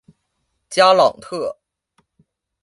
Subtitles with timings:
[0.67, 1.59] 加朗特。